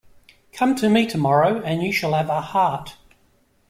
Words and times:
Come 0.53 0.73
to 0.77 0.89
me 0.89 1.05
tomorrow 1.05 1.61
and 1.61 1.83
you 1.83 1.93
shall 1.93 2.13
have 2.13 2.27
a 2.29 2.41
heart. 2.41 2.97